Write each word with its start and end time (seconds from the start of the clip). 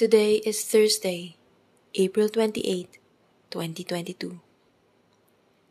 Today 0.00 0.36
is 0.48 0.64
Thursday, 0.64 1.36
April 1.94 2.30
28, 2.30 2.96
2022. 3.50 4.40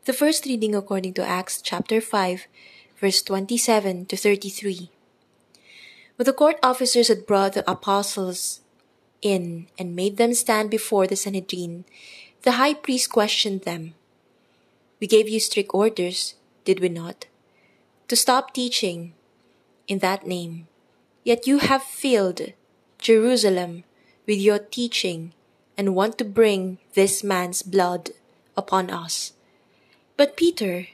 The 0.04 0.12
first 0.12 0.46
reading 0.46 0.72
according 0.72 1.14
to 1.14 1.26
Acts 1.26 1.60
chapter 1.60 2.00
5, 2.00 2.46
verse 3.00 3.22
27 3.22 4.06
to 4.06 4.16
33. 4.16 4.88
When 6.14 6.26
the 6.26 6.32
court 6.32 6.60
officers 6.62 7.08
had 7.08 7.26
brought 7.26 7.54
the 7.54 7.68
apostles 7.68 8.60
in 9.20 9.66
and 9.76 9.96
made 9.96 10.16
them 10.16 10.32
stand 10.32 10.70
before 10.70 11.08
the 11.08 11.16
Sanhedrin, 11.16 11.84
the 12.42 12.52
high 12.52 12.74
priest 12.74 13.10
questioned 13.10 13.62
them. 13.62 13.94
We 15.00 15.08
gave 15.08 15.28
you 15.28 15.40
strict 15.40 15.74
orders, 15.74 16.36
did 16.64 16.78
we 16.78 16.88
not? 16.88 17.26
To 18.06 18.14
stop 18.14 18.54
teaching 18.54 19.12
in 19.88 19.98
that 19.98 20.24
name. 20.24 20.68
Yet 21.24 21.48
you 21.48 21.58
have 21.58 21.82
filled 21.82 22.52
Jerusalem 23.00 23.82
with 24.30 24.38
your 24.38 24.60
teaching 24.60 25.32
and 25.76 25.92
want 25.92 26.16
to 26.16 26.24
bring 26.24 26.78
this 26.94 27.24
man's 27.24 27.62
blood 27.62 28.10
upon 28.56 28.88
us. 28.88 29.32
But 30.16 30.36
Peter, 30.36 30.86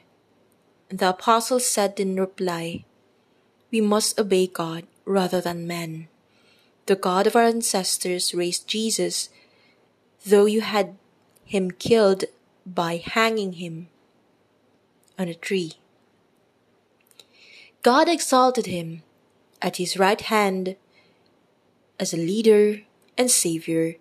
the 0.88 1.10
apostle 1.10 1.60
said 1.60 2.00
in 2.00 2.16
reply, 2.16 2.86
We 3.70 3.82
must 3.82 4.18
obey 4.18 4.46
God 4.46 4.86
rather 5.04 5.42
than 5.42 5.66
men. 5.66 6.08
The 6.86 6.96
God 6.96 7.26
of 7.26 7.36
our 7.36 7.42
ancestors 7.42 8.32
raised 8.32 8.66
Jesus, 8.68 9.28
though 10.24 10.46
you 10.46 10.62
had 10.62 10.96
him 11.44 11.72
killed 11.72 12.24
by 12.64 12.96
hanging 13.04 13.60
him 13.60 13.88
on 15.18 15.28
a 15.28 15.34
tree. 15.34 15.74
God 17.82 18.08
exalted 18.08 18.64
him 18.64 19.02
at 19.60 19.76
his 19.76 19.98
right 19.98 20.22
hand 20.22 20.76
as 22.00 22.14
a 22.14 22.16
leader 22.32 22.80
and 23.18 23.30
savior 23.30 23.96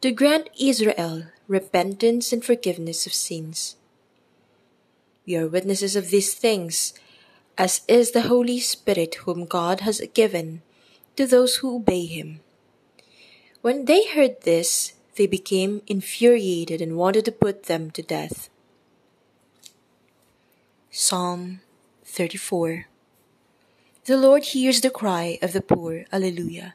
to 0.00 0.12
grant 0.12 0.50
Israel 0.58 1.24
repentance 1.48 2.32
and 2.32 2.44
forgiveness 2.44 3.06
of 3.06 3.12
sins. 3.12 3.76
We 5.26 5.36
are 5.36 5.46
witnesses 5.46 5.96
of 5.96 6.10
these 6.10 6.34
things, 6.34 6.92
as 7.56 7.82
is 7.88 8.12
the 8.12 8.28
Holy 8.28 8.60
Spirit 8.60 9.24
whom 9.24 9.46
God 9.46 9.80
has 9.80 10.00
given 10.12 10.62
to 11.16 11.26
those 11.26 11.56
who 11.56 11.76
obey 11.76 12.06
him. 12.06 12.40
When 13.62 13.86
they 13.86 14.06
heard 14.06 14.42
this, 14.42 14.92
they 15.16 15.26
became 15.26 15.80
infuriated 15.86 16.82
and 16.82 16.96
wanted 16.96 17.24
to 17.24 17.32
put 17.32 17.64
them 17.64 17.90
to 17.92 18.02
death. 18.02 18.50
Psalm 20.90 21.60
34 22.04 22.86
The 24.04 24.16
Lord 24.16 24.44
hears 24.44 24.80
the 24.80 24.90
cry 24.90 25.38
of 25.40 25.52
the 25.52 25.62
poor. 25.62 26.04
Alleluia. 26.12 26.74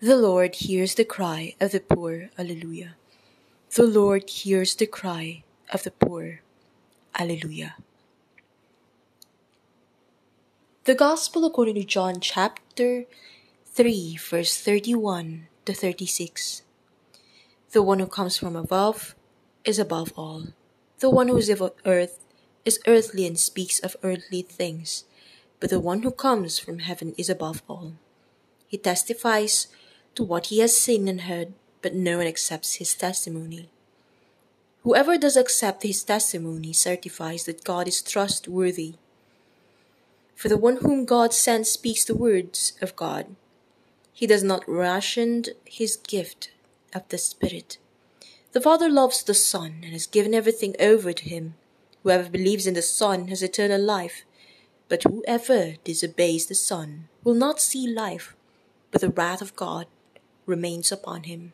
The 0.00 0.16
Lord 0.16 0.54
hears 0.56 0.94
the 0.94 1.04
cry 1.04 1.54
of 1.60 1.72
the 1.72 1.80
poor. 1.80 2.30
Alleluia. 2.38 2.96
The 3.74 3.84
Lord 3.84 4.30
hears 4.30 4.74
the 4.74 4.86
cry 4.86 5.42
of 5.72 5.82
the 5.82 5.90
poor. 5.90 6.40
Alleluia. 7.18 7.76
The 10.84 10.94
Gospel 10.94 11.44
according 11.44 11.74
to 11.74 11.84
John 11.84 12.20
chapter 12.20 13.04
3, 13.66 14.16
verse 14.16 14.56
31 14.56 15.48
to 15.66 15.74
36. 15.74 16.62
The 17.72 17.82
one 17.82 17.98
who 17.98 18.06
comes 18.06 18.38
from 18.38 18.56
above 18.56 19.14
is 19.64 19.78
above 19.78 20.12
all. 20.16 20.48
The 21.00 21.10
one 21.10 21.28
who 21.28 21.36
is 21.36 21.50
of 21.50 21.60
earth 21.84 22.24
is 22.64 22.80
earthly 22.86 23.26
and 23.26 23.38
speaks 23.38 23.78
of 23.78 23.96
earthly 24.02 24.42
things, 24.42 25.04
but 25.60 25.70
the 25.70 25.78
one 25.78 26.02
who 26.02 26.10
comes 26.10 26.58
from 26.58 26.78
heaven 26.78 27.14
is 27.18 27.28
above 27.28 27.62
all. 27.68 27.92
He 28.68 28.76
testifies 28.76 29.66
to 30.14 30.22
what 30.22 30.46
he 30.46 30.60
has 30.60 30.76
seen 30.76 31.08
and 31.08 31.22
heard, 31.22 31.54
but 31.82 31.94
no 31.94 32.18
one 32.18 32.26
accepts 32.26 32.74
his 32.74 32.94
testimony. 32.94 33.70
Whoever 34.82 35.18
does 35.18 35.36
accept 35.36 35.82
his 35.82 36.04
testimony 36.04 36.72
certifies 36.72 37.44
that 37.44 37.64
God 37.64 37.88
is 37.88 38.02
trustworthy. 38.02 38.94
For 40.36 40.48
the 40.48 40.56
one 40.56 40.76
whom 40.76 41.04
God 41.04 41.34
sends 41.34 41.70
speaks 41.70 42.04
the 42.04 42.14
words 42.14 42.74
of 42.80 42.94
God. 42.94 43.34
He 44.12 44.26
does 44.26 44.44
not 44.44 44.68
ration 44.68 45.44
his 45.64 45.96
gift 45.96 46.50
of 46.94 47.08
the 47.08 47.18
Spirit. 47.18 47.78
The 48.52 48.60
Father 48.60 48.88
loves 48.88 49.22
the 49.22 49.34
Son 49.34 49.80
and 49.82 49.92
has 49.92 50.06
given 50.06 50.34
everything 50.34 50.74
over 50.80 51.12
to 51.12 51.24
him. 51.28 51.54
Whoever 52.02 52.30
believes 52.30 52.66
in 52.66 52.74
the 52.74 52.82
Son 52.82 53.28
has 53.28 53.42
eternal 53.42 53.80
life, 53.80 54.24
but 54.88 55.02
whoever 55.02 55.74
disobeys 55.84 56.46
the 56.46 56.54
Son 56.54 57.08
will 57.24 57.34
not 57.34 57.60
see 57.60 57.86
life, 57.86 58.34
but 58.90 59.00
the 59.00 59.10
wrath 59.10 59.42
of 59.42 59.56
God 59.56 59.86
remains 60.46 60.90
upon 60.90 61.24
him. 61.24 61.52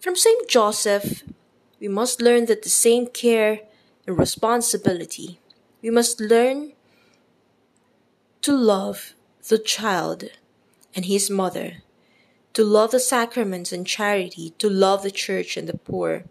From 0.00 0.16
St. 0.16 0.48
Joseph, 0.48 1.22
we 1.80 1.88
must 1.88 2.22
learn 2.22 2.46
that 2.46 2.62
the 2.62 2.68
same 2.68 3.08
care 3.08 3.60
and 4.06 4.18
responsibility. 4.18 5.40
We 5.82 5.90
must 5.90 6.20
learn 6.20 6.72
to 8.42 8.56
love 8.56 9.14
the 9.48 9.58
child 9.58 10.24
and 10.94 11.04
his 11.04 11.28
mother, 11.28 11.82
to 12.54 12.64
love 12.64 12.92
the 12.92 13.00
sacraments 13.00 13.72
and 13.72 13.86
charity, 13.86 14.54
to 14.58 14.70
love 14.70 15.02
the 15.02 15.10
church 15.10 15.56
and 15.56 15.68
the 15.68 15.76
poor. 15.76 16.24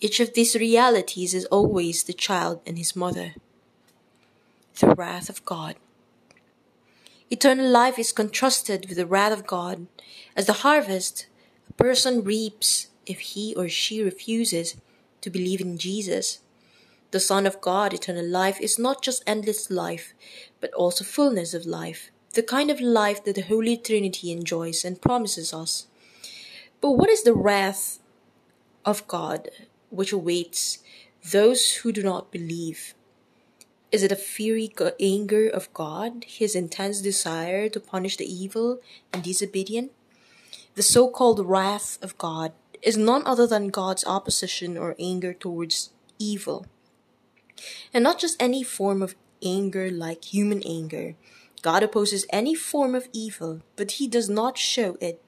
Each 0.00 0.18
of 0.18 0.34
these 0.34 0.54
realities 0.54 1.34
is 1.34 1.44
always 1.46 2.04
the 2.04 2.12
child 2.12 2.60
and 2.66 2.78
his 2.78 2.96
mother. 2.96 3.34
The 4.78 4.94
wrath 4.94 5.28
of 5.28 5.44
God. 5.44 5.76
Eternal 7.32 7.70
life 7.70 7.98
is 7.98 8.12
contrasted 8.12 8.90
with 8.90 8.98
the 8.98 9.06
wrath 9.06 9.32
of 9.32 9.46
God. 9.46 9.86
As 10.36 10.44
the 10.44 10.60
harvest, 10.64 11.28
a 11.66 11.72
person 11.72 12.22
reaps 12.22 12.88
if 13.06 13.20
he 13.20 13.54
or 13.54 13.70
she 13.70 14.02
refuses 14.02 14.76
to 15.22 15.30
believe 15.30 15.62
in 15.62 15.78
Jesus. 15.78 16.40
The 17.10 17.20
Son 17.20 17.46
of 17.46 17.62
God, 17.62 17.94
eternal 17.94 18.28
life, 18.28 18.60
is 18.60 18.78
not 18.78 19.00
just 19.00 19.24
endless 19.26 19.70
life, 19.70 20.12
but 20.60 20.74
also 20.74 21.04
fullness 21.04 21.54
of 21.54 21.64
life, 21.64 22.10
the 22.34 22.42
kind 22.42 22.70
of 22.70 22.82
life 22.82 23.24
that 23.24 23.36
the 23.36 23.40
Holy 23.40 23.78
Trinity 23.78 24.30
enjoys 24.30 24.84
and 24.84 25.00
promises 25.00 25.54
us. 25.54 25.86
But 26.82 26.98
what 26.98 27.08
is 27.08 27.22
the 27.22 27.32
wrath 27.32 27.98
of 28.84 29.08
God 29.08 29.48
which 29.88 30.12
awaits 30.12 30.80
those 31.30 31.76
who 31.76 31.92
do 31.92 32.02
not 32.02 32.30
believe? 32.30 32.92
Is 33.92 34.02
it 34.02 34.10
a 34.10 34.16
fiery 34.16 34.72
anger 34.98 35.48
of 35.48 35.72
God, 35.74 36.24
his 36.26 36.54
intense 36.54 37.02
desire 37.02 37.68
to 37.68 37.78
punish 37.78 38.16
the 38.16 38.24
evil 38.24 38.80
and 39.12 39.22
disobedient? 39.22 39.92
The 40.74 40.82
so 40.82 41.08
called 41.08 41.46
wrath 41.46 41.98
of 42.00 42.16
God 42.16 42.52
is 42.80 42.96
none 42.96 43.22
other 43.26 43.46
than 43.46 43.68
God's 43.68 44.06
opposition 44.06 44.78
or 44.78 44.96
anger 44.98 45.34
towards 45.34 45.90
evil. 46.18 46.64
And 47.92 48.02
not 48.02 48.18
just 48.18 48.42
any 48.42 48.62
form 48.62 49.02
of 49.02 49.14
anger 49.44 49.90
like 49.90 50.32
human 50.32 50.62
anger. 50.64 51.14
God 51.60 51.82
opposes 51.82 52.26
any 52.30 52.54
form 52.54 52.94
of 52.94 53.08
evil, 53.12 53.60
but 53.76 53.92
he 53.92 54.08
does 54.08 54.28
not 54.28 54.56
show 54.58 54.96
it, 55.00 55.22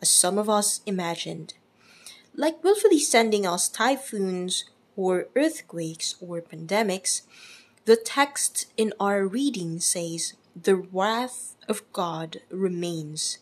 as 0.00 0.10
some 0.10 0.38
of 0.38 0.50
us 0.50 0.80
imagined. 0.86 1.54
Like 2.34 2.64
willfully 2.64 2.98
sending 2.98 3.46
us 3.46 3.68
typhoons 3.68 4.64
or 4.96 5.28
earthquakes 5.36 6.16
or 6.20 6.40
pandemics, 6.40 7.22
the 7.84 7.96
text 7.96 8.66
in 8.76 8.92
our 9.00 9.26
reading 9.26 9.80
says, 9.80 10.34
The 10.54 10.76
wrath 10.76 11.56
of 11.68 11.82
God 11.92 12.40
remains 12.50 13.38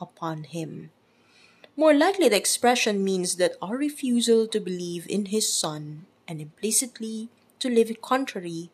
upon 0.00 0.44
him. 0.44 0.90
More 1.78 1.94
likely, 1.94 2.28
the 2.28 2.36
expression 2.36 3.04
means 3.04 3.36
that 3.36 3.54
our 3.62 3.76
refusal 3.76 4.48
to 4.48 4.58
believe 4.58 5.06
in 5.08 5.26
His 5.26 5.52
Son 5.52 6.06
and 6.26 6.40
implicitly 6.40 7.28
to 7.60 7.70
live 7.70 8.02
contrary 8.02 8.70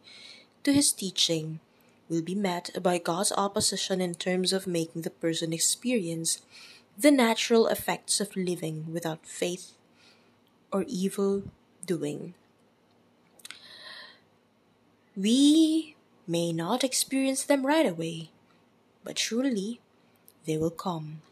to 0.65 0.73
His 0.73 0.91
teaching 0.91 1.61
will 2.09 2.23
be 2.23 2.35
met 2.35 2.71
by 2.83 2.97
God's 2.97 3.31
opposition 3.37 4.01
in 4.01 4.15
terms 4.15 4.55
of 4.55 4.67
making 4.67 5.03
the 5.03 5.11
person 5.11 5.53
experience 5.53 6.41
the 6.97 7.11
natural 7.11 7.67
effects 7.67 8.21
of 8.21 8.37
living 8.37 8.87
without 8.91 9.27
faith 9.27 9.73
or 10.73 10.87
evil 10.89 11.43
doing. 11.85 12.33
We 15.17 15.95
may 16.27 16.53
not 16.53 16.83
experience 16.83 17.45
them 17.45 17.65
right 17.65 17.87
away, 17.87 18.31
but 19.05 19.17
surely 19.17 19.81
they 20.45 20.59
will 20.59 20.71
come. 20.71 21.23